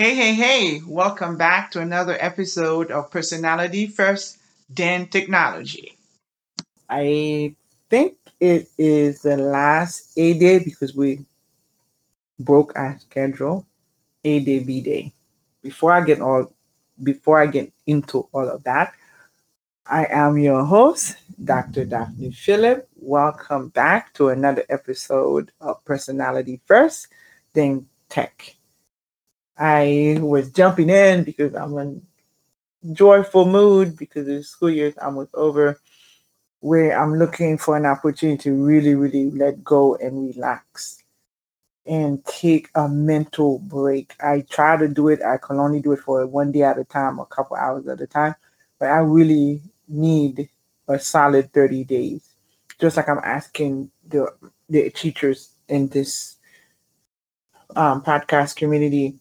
[0.00, 4.38] Hey, hey, hey, welcome back to another episode of Personality First,
[4.70, 5.98] then Technology.
[6.88, 7.54] I
[7.90, 11.26] think it is the last A day because we
[12.38, 13.66] broke our schedule,
[14.24, 15.12] A day, B day.
[15.60, 16.50] Before I get all
[17.02, 18.94] before I get into all of that,
[19.84, 21.84] I am your host, Dr.
[21.84, 22.88] Daphne Phillip.
[22.96, 27.08] Welcome back to another episode of Personality First,
[27.52, 28.56] then Tech.
[29.60, 32.02] I was jumping in because I'm in
[32.94, 35.78] joyful mood because the school year is almost over,
[36.60, 41.02] where I'm looking for an opportunity to really, really let go and relax
[41.84, 44.14] and take a mental break.
[44.20, 45.20] I try to do it.
[45.22, 48.00] I can only do it for one day at a time, a couple hours at
[48.00, 48.34] a time,
[48.78, 50.48] but I really need
[50.88, 52.34] a solid 30 days.
[52.80, 54.32] Just like I'm asking the
[54.70, 56.36] the teachers in this
[57.76, 59.18] um, podcast community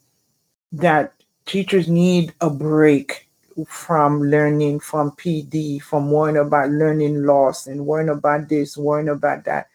[0.72, 1.14] that
[1.46, 3.28] teachers need a break
[3.68, 9.44] from learning from PD, from worrying about learning loss and worrying about this, worrying about
[9.46, 9.68] that.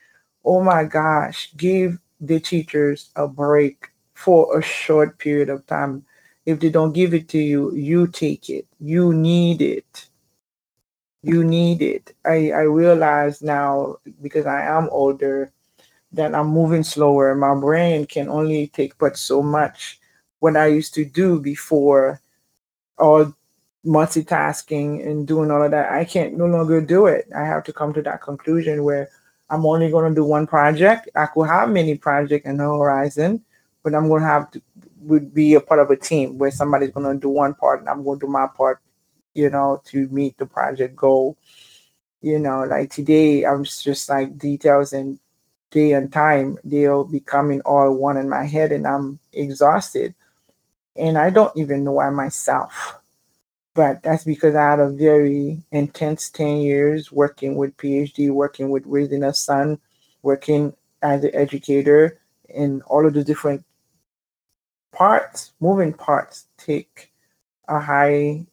[0.44, 6.04] Oh my gosh, give the teachers a break for a short period of time.
[6.46, 8.66] If they don't give it to you, you take it.
[8.80, 10.08] You need it.
[11.22, 12.14] You need it.
[12.24, 15.50] I, I realize now because I am older
[16.12, 17.34] that I'm moving slower.
[17.34, 20.00] My brain can only take but so much
[20.40, 22.20] what I used to do before
[22.98, 23.34] all
[23.84, 25.92] multitasking and doing all of that.
[25.92, 27.26] I can't no longer do it.
[27.36, 29.08] I have to come to that conclusion where
[29.50, 31.08] I'm only going to do one project.
[31.14, 33.44] I could have many projects in the horizon,
[33.82, 34.62] but I'm going to have to
[35.00, 37.88] would be a part of a team where somebody's going to do one part and
[37.90, 38.80] I'm going to do my part,
[39.34, 41.36] you know, to meet the project goal.
[42.22, 45.18] You know, like today, I'm just like details and
[45.70, 50.14] day and time, they'll be coming all one in my head and I'm exhausted
[50.96, 53.00] and I don't even know why myself.
[53.74, 58.84] But that's because I had a very intense 10 years working with PhD, working with
[58.86, 59.80] raising a son,
[60.22, 62.20] working as an educator,
[62.54, 63.64] and all of the different
[64.92, 67.12] parts, moving parts, take
[67.66, 68.46] a high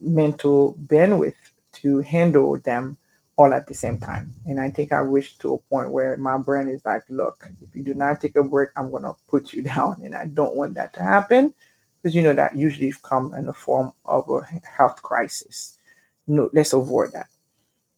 [0.00, 1.34] mental bandwidth
[1.72, 2.96] to handle them
[3.36, 4.32] all at the same time.
[4.46, 7.74] And I think I wish to a point where my brain is like, look, if
[7.74, 10.00] you do not take a break, I'm going to put you down.
[10.04, 11.54] And I don't want that to happen
[12.02, 15.78] because you know that usually come in the form of a health crisis.
[16.26, 17.28] No, let's avoid that.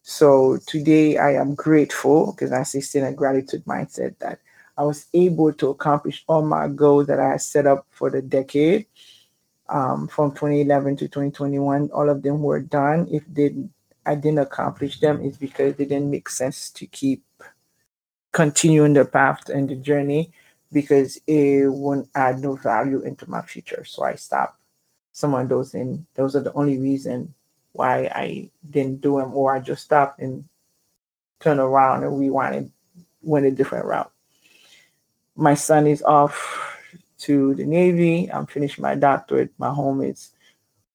[0.01, 4.39] So today I am grateful because I stay in a gratitude mindset that
[4.77, 8.21] I was able to accomplish all my goals that I had set up for the
[8.21, 8.87] decade
[9.69, 11.89] um, from 2011 to 2021.
[11.91, 13.07] All of them were done.
[13.09, 13.55] If they
[14.05, 17.23] I didn't accomplish them, it's because they didn't make sense to keep
[18.33, 20.33] continuing the path and the journey
[20.73, 23.85] because it won't add no value into my future.
[23.85, 24.59] So I stopped
[25.11, 27.33] some of those, and those are the only reason
[27.73, 30.43] why I didn't do them, or I just stopped and
[31.39, 32.71] turned around and we wanted
[33.21, 34.11] went a different route.
[35.35, 36.77] My son is off
[37.19, 38.31] to the Navy.
[38.31, 39.51] I'm finishing my doctorate.
[39.57, 40.31] My home is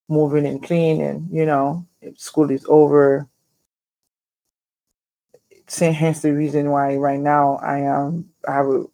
[0.09, 3.29] moving and clean, and you know, school is over.
[5.71, 8.85] Hence the reason why right now I am I have a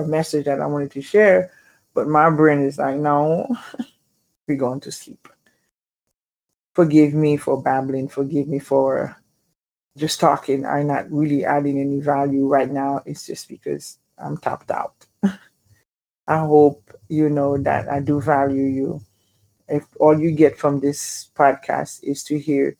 [0.00, 1.50] a message that I wanted to share,
[1.94, 3.46] but my brain is like, no,
[4.48, 5.28] we're going to sleep.
[6.74, 8.08] Forgive me for babbling.
[8.08, 9.16] Forgive me for
[9.96, 10.64] just talking.
[10.64, 13.02] I'm not really adding any value right now.
[13.06, 15.06] It's just because I'm tapped out.
[16.26, 19.00] I hope you know that I do value you.
[19.68, 22.76] If all you get from this podcast is to hear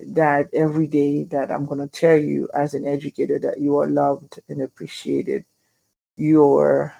[0.00, 3.88] that every day that I'm going to tell you as an educator that you are
[3.88, 5.44] loved and appreciated
[6.18, 6.92] your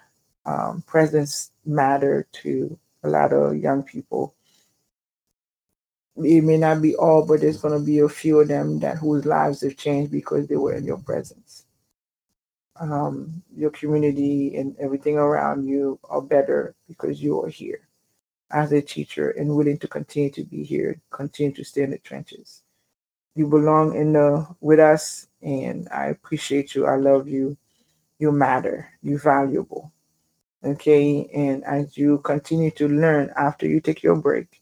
[0.47, 4.35] um, presence matter to a lot of young people.
[6.17, 8.99] It may not be all, but there's going to be a few of them that
[8.99, 11.65] whose lives have changed because they were in your presence.
[12.81, 17.89] Um, your community and everything around you are better because you are here
[18.51, 21.99] as a teacher and willing to continue to be here, continue to stay in the
[21.99, 22.63] trenches.
[23.35, 26.87] You belong in the with us, and I appreciate you.
[26.87, 27.57] I love you
[28.19, 29.93] you matter, you're valuable.
[30.65, 31.31] Okay.
[31.33, 34.61] And as you continue to learn after you take your break,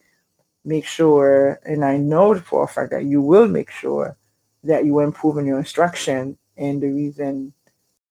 [0.65, 4.17] make sure, and I know for a fact that you will make sure
[4.65, 6.37] that you improve in your instruction.
[6.57, 7.53] And the reason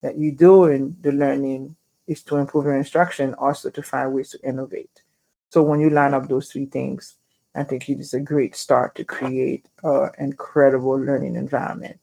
[0.02, 1.76] that you doing the learning
[2.06, 5.02] is to improve your instruction, also to find ways to innovate.
[5.50, 7.16] So when you line up those three things,
[7.54, 11.98] I think it is a great start to create an incredible learning environment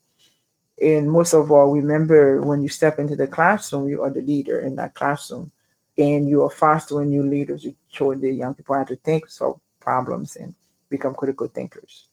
[0.81, 4.59] and most of all, remember when you step into the classroom, you are the leader
[4.59, 5.51] in that classroom.
[5.97, 7.63] and you are fostering new leaders.
[7.63, 10.55] You show the young people how to think, solve problems, and
[10.89, 12.07] become critical thinkers.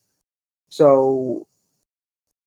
[0.68, 1.46] So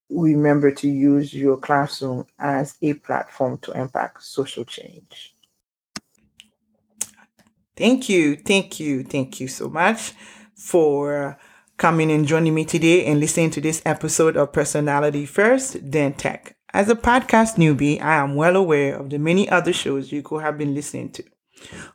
[0.10, 5.36] remember to use your classroom as a platform to impact social change.
[7.75, 10.13] Thank you, thank you, thank you so much
[10.56, 11.38] for
[11.78, 16.56] coming and joining me today and listening to this episode of Personality First, then Tech.
[16.74, 20.42] As a podcast newbie, I am well aware of the many other shows you could
[20.42, 21.24] have been listening to.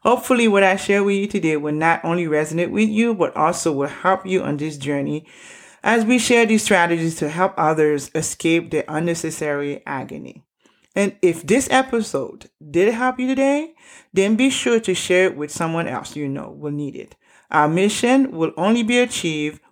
[0.02, 3.72] Hopefully, what I share with you today will not only resonate with you, but also
[3.72, 5.26] will help you on this journey
[5.82, 10.44] as we share these strategies to help others escape the unnecessary agony.
[10.94, 13.74] And if this episode did help you today,
[14.12, 17.14] then be sure to share it with someone else you know will need it.
[17.50, 19.60] Our mission will only be achieved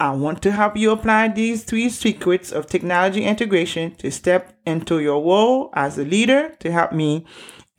[0.00, 4.98] I want to help you apply these three secrets of technology integration to step into
[4.98, 7.24] your role as a leader to help me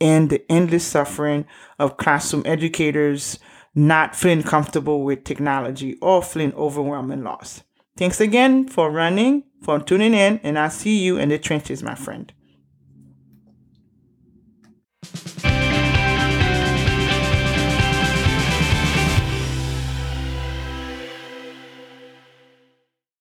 [0.00, 1.46] end the endless suffering
[1.78, 3.38] of classroom educators
[3.74, 7.62] not feeling comfortable with technology or feeling overwhelmed and lost.
[7.98, 11.94] Thanks again for running, for tuning in, and I'll see you in the trenches, my
[11.94, 12.32] friend.